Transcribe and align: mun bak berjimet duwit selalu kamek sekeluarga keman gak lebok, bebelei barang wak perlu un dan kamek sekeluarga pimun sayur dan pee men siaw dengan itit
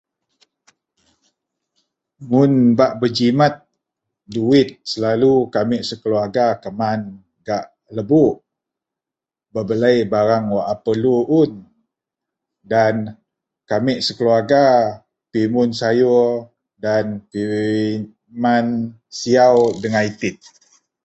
mun 2.29 2.51
bak 2.77 2.91
berjimet 2.99 3.55
duwit 4.33 4.69
selalu 4.91 5.33
kamek 5.53 5.81
sekeluarga 5.89 6.45
keman 6.63 7.01
gak 7.47 7.63
lebok, 7.95 8.35
bebelei 9.53 9.97
barang 10.11 10.45
wak 10.55 10.67
perlu 10.83 11.17
un 11.41 11.51
dan 12.71 12.95
kamek 13.69 13.99
sekeluarga 14.05 14.65
pimun 15.31 15.69
sayur 15.79 16.29
dan 16.83 17.05
pee 17.29 17.73
men 18.43 18.65
siaw 19.19 19.57
dengan 19.81 20.03
itit 20.11 20.37